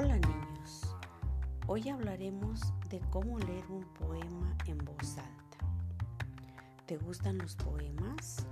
Hola 0.00 0.14
niños, 0.14 0.94
hoy 1.66 1.88
hablaremos 1.88 2.72
de 2.88 3.00
cómo 3.10 3.36
leer 3.40 3.64
un 3.68 3.82
poema 3.94 4.56
en 4.66 4.78
voz 4.78 5.18
alta. 5.18 5.58
¿Te 6.86 6.96
gustan 6.98 7.36
los 7.38 7.56
poemas? 7.56 8.46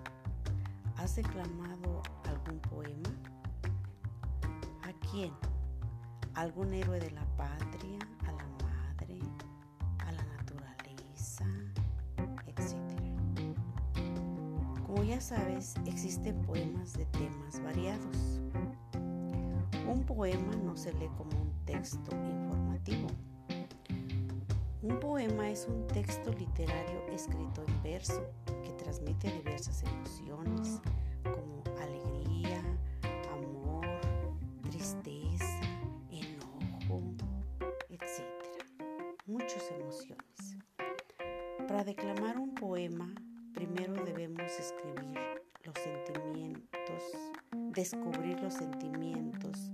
¿Has 0.97 1.15
declamado 1.15 2.03
algún 2.25 2.59
poema? 2.59 3.11
¿A 4.83 4.93
quién? 5.09 5.33
¿Algún 6.35 6.75
héroe 6.75 6.99
de 6.99 7.13
la 7.13 7.25
patria? 7.37 8.01
¿A 8.27 8.33
la 8.33 8.47
madre? 8.65 9.21
¿A 10.01 10.11
la 10.11 10.25
naturaleza? 10.25 11.47
Etcétera. 12.45 13.15
Como 14.85 15.05
ya 15.05 15.21
sabes, 15.21 15.77
existen 15.87 16.43
poemas 16.43 16.95
de 16.95 17.07
temas 17.07 17.63
variados 17.63 18.41
un 19.87 20.05
poema 20.05 20.55
no 20.57 20.77
se 20.77 20.93
lee 20.95 21.11
como 21.17 21.31
un 21.41 21.53
texto 21.65 22.11
informativo. 22.13 23.07
Un 24.83 25.01
poema 25.01 25.49
es 25.51 25.67
un 25.69 25.87
texto 25.89 26.33
literario 26.33 27.07
escrito 27.13 27.65
en 27.67 27.83
verso 27.83 28.23
que 28.63 28.71
transmite 28.73 29.31
diversas 29.33 29.83
emociones 29.83 30.81
como 31.23 31.63
alegría, 31.81 32.61
amor, 33.33 33.87
tristeza, 34.71 35.61
enojo, 36.11 37.03
etc. 37.89 38.25
Muchas 39.27 39.71
emociones. 39.71 40.57
Para 41.67 41.83
declamar 41.85 42.39
un 42.39 42.55
poema, 42.55 43.13
primero 43.55 44.05
debemos 44.05 44.53
escribir 44.59 45.19
los 45.65 45.75
sentimientos, 45.75 47.03
descubrir 47.77 48.41
los 48.41 48.55
sentimientos 48.55 49.71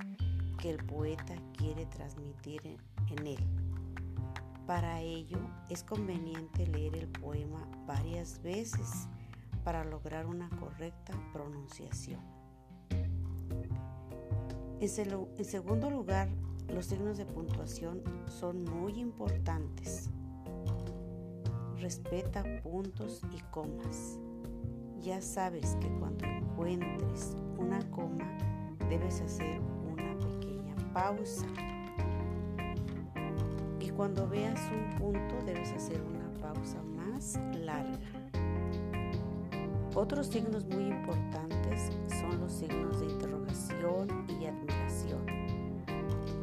que 0.59 0.71
el 0.71 0.85
poeta 0.85 1.37
quiere 1.57 1.87
transmitir 1.87 2.60
en, 3.09 3.27
él. 3.27 3.38
Para 4.66 5.01
ello 5.01 5.38
es 5.71 5.85
conveniente 5.85 6.66
leer 6.66 6.96
el 6.96 7.07
poema 7.07 7.65
varias 7.87 8.43
veces 8.43 9.09
para 9.62 9.85
lograr 9.85 10.27
una 10.27 10.51
correcta 10.51 11.12
pronunciación. 11.32 12.21
En, 14.80 15.45
segundo 15.45 15.88
lugar, 15.88 16.29
los 16.74 16.87
signos 16.87 17.18
de 17.18 17.24
puntuación 17.24 18.02
son 18.27 18.65
muy 18.65 18.99
importantes. 18.99 20.10
Respeta 21.77 22.43
puntos 22.65 23.23
y 23.32 23.40
comas. 23.52 24.18
Ya 25.03 25.21
sabes 25.21 25.77
que 25.81 25.89
cuando 25.99 26.25
encuentres 26.27 27.37
una 27.59 27.81
coma 27.91 28.39
debes 28.89 29.21
hacer 29.21 29.61
pausa. 30.93 31.47
Y 33.80 33.91
cuando 33.91 34.29
veas 34.29 34.61
un 34.71 34.99
punto 34.99 35.35
debes 35.45 35.73
hacer 35.73 36.01
una 36.03 36.30
pausa 36.41 36.80
más 36.83 37.39
larga. 37.53 37.99
Otros 39.95 40.29
signos 40.29 40.67
muy 40.67 40.85
importantes 40.85 41.91
son 42.21 42.41
los 42.41 42.53
signos 42.53 43.01
de 43.01 43.07
interrogación 43.07 44.09
y 44.29 44.47
admiración. 44.47 45.27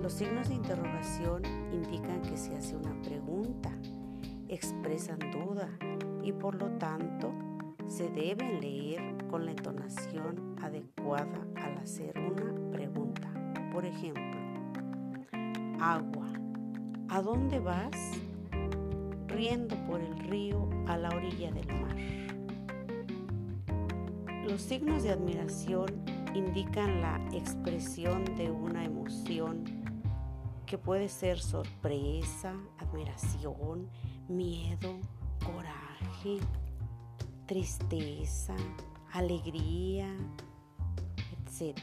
Los 0.02 0.14
signos 0.14 0.50
de 0.50 0.56
interrogación 0.56 1.44
indican 1.72 2.22
que 2.24 2.38
se 2.38 2.56
hace 2.56 2.76
una 2.76 2.94
pregunta, 3.02 3.72
expresan 4.48 5.20
duda 5.32 5.70
y 6.24 6.32
por 6.32 6.56
lo 6.56 6.70
tanto 6.78 7.32
se 7.90 8.08
deben 8.10 8.62
leer 8.62 9.18
con 9.30 9.46
la 9.46 9.52
entonación 9.52 10.56
adecuada 10.62 11.46
al 11.56 11.78
hacer 11.80 12.14
una 12.20 12.72
pregunta. 12.72 13.28
Por 13.74 13.84
ejemplo, 13.84 14.24
agua. 15.82 16.28
¿A 17.10 17.22
dónde 17.22 17.60
vas? 17.60 17.96
Riendo 19.28 19.76
por 19.88 20.00
el 20.00 20.18
río 20.20 20.70
a 20.88 20.98
la 20.98 21.10
orilla 21.10 21.52
del 21.52 21.68
mar. 21.82 21.96
Los 24.48 24.62
signos 24.62 25.04
de 25.04 25.10
admiración 25.10 25.88
indican 26.36 27.02
la 27.02 27.20
expresión 27.34 28.24
de 28.38 28.52
una 28.52 28.86
emoción 28.86 29.64
que 30.68 30.78
puede 30.78 31.10
ser 31.10 31.40
sorpresa, 31.40 32.54
admiración, 32.78 33.90
miedo, 34.28 35.00
coraje, 35.44 36.40
tristeza, 37.50 38.54
alegría, 39.12 40.08
etc. 41.48 41.76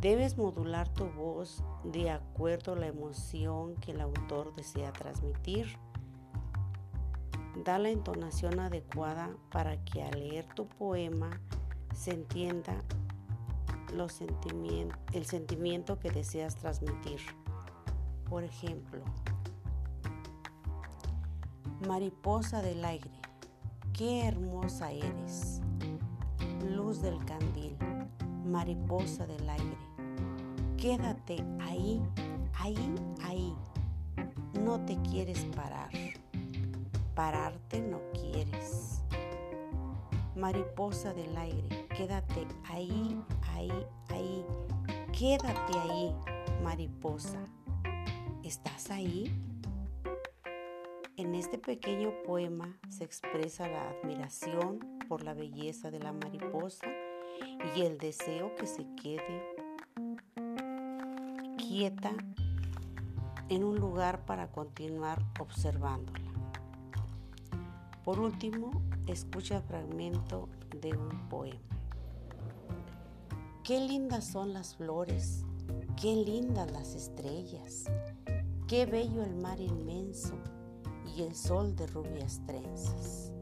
Debes 0.00 0.38
modular 0.38 0.88
tu 0.88 1.04
voz 1.10 1.62
de 1.84 2.10
acuerdo 2.10 2.72
a 2.72 2.76
la 2.76 2.86
emoción 2.86 3.74
que 3.76 3.90
el 3.90 4.00
autor 4.00 4.54
desea 4.56 4.90
transmitir. 4.94 5.66
Da 7.62 7.78
la 7.78 7.90
entonación 7.90 8.58
adecuada 8.58 9.28
para 9.50 9.76
que 9.84 10.02
al 10.02 10.18
leer 10.18 10.46
tu 10.54 10.66
poema 10.66 11.38
se 11.94 12.12
entienda 12.12 12.82
el 15.12 15.26
sentimiento 15.26 15.98
que 15.98 16.10
deseas 16.10 16.56
transmitir. 16.56 17.20
Por 18.30 18.44
ejemplo, 18.44 19.04
mariposa 21.86 22.62
del 22.62 22.82
aire, 22.86 23.10
qué 23.92 24.26
hermosa 24.26 24.90
eres. 24.90 25.60
Luz 26.74 27.02
del 27.02 27.24
candil, 27.24 27.76
mariposa 28.44 29.26
del 29.26 29.48
aire 29.48 29.92
Quédate 30.82 31.44
ahí, 31.60 32.02
ahí, 32.54 32.94
ahí. 33.22 33.54
No 34.64 34.84
te 34.84 35.00
quieres 35.02 35.38
parar. 35.54 35.90
Pararte 37.14 37.80
no 37.80 38.00
quieres. 38.12 39.00
Mariposa 40.34 41.14
del 41.14 41.36
aire, 41.36 41.86
quédate 41.96 42.48
ahí, 42.64 43.16
ahí, 43.54 43.70
ahí. 44.08 44.44
Quédate 45.16 45.78
ahí, 45.78 46.12
mariposa. 46.64 47.38
¿Estás 48.42 48.90
ahí? 48.90 49.32
En 51.18 51.34
este 51.34 51.58
pequeño 51.58 52.10
poema 52.26 52.78
se 52.88 53.04
expresa 53.04 53.68
la 53.68 53.90
admiración 53.90 54.78
por 55.08 55.22
la 55.22 55.34
belleza 55.34 55.90
de 55.90 55.98
la 55.98 56.14
mariposa 56.14 56.86
y 57.76 57.82
el 57.82 57.98
deseo 57.98 58.54
que 58.56 58.66
se 58.66 58.86
quede 58.94 59.42
quieta 61.58 62.12
en 63.50 63.62
un 63.62 63.78
lugar 63.78 64.24
para 64.24 64.50
continuar 64.50 65.22
observándola. 65.38 66.32
Por 68.04 68.18
último, 68.18 68.82
escucha 69.06 69.58
el 69.58 69.62
fragmento 69.64 70.48
de 70.80 70.96
un 70.96 71.28
poema. 71.28 71.60
Qué 73.64 73.80
lindas 73.80 74.26
son 74.26 74.54
las 74.54 74.76
flores, 74.76 75.44
qué 76.00 76.16
lindas 76.16 76.72
las 76.72 76.94
estrellas, 76.94 77.84
qué 78.66 78.86
bello 78.86 79.22
el 79.22 79.34
mar 79.34 79.60
inmenso 79.60 80.38
y 81.16 81.22
el 81.22 81.34
sol 81.34 81.74
de 81.76 81.86
rubias 81.86 82.40
trenzas. 82.46 83.32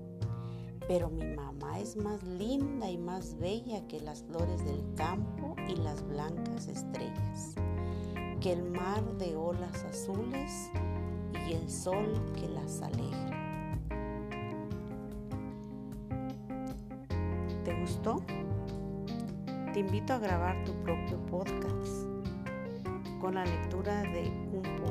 Pero 0.88 1.08
mi 1.08 1.24
mamá 1.24 1.78
es 1.78 1.96
más 1.96 2.22
linda 2.22 2.90
y 2.90 2.98
más 2.98 3.38
bella 3.38 3.86
que 3.86 4.00
las 4.00 4.22
flores 4.24 4.64
del 4.64 4.82
campo 4.94 5.54
y 5.68 5.76
las 5.76 6.06
blancas 6.06 6.66
estrellas 6.66 7.54
que 8.40 8.52
el 8.54 8.62
mar 8.62 9.04
de 9.18 9.36
olas 9.36 9.84
azules 9.84 10.70
y 11.46 11.52
el 11.52 11.70
sol 11.70 12.06
que 12.34 12.48
las 12.48 12.80
alegra. 12.80 13.78
¿Te 17.64 17.78
gustó? 17.80 18.22
Te 19.74 19.80
invito 19.80 20.14
a 20.14 20.18
grabar 20.18 20.64
tu 20.64 20.72
propio 20.82 21.18
podcast 21.26 22.06
con 23.20 23.34
la 23.34 23.44
lectura 23.44 24.02
de 24.04 24.22
un 24.52 24.62
poema. 24.62 24.89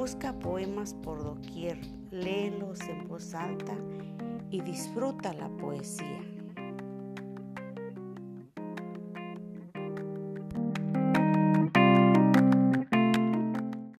Busca 0.00 0.32
poemas 0.32 0.94
por 0.94 1.22
doquier, 1.22 1.78
léelos 2.10 2.80
en 2.88 3.06
voz 3.06 3.34
alta 3.34 3.76
y 4.50 4.62
disfruta 4.62 5.34
la 5.34 5.50
poesía. 5.58 6.09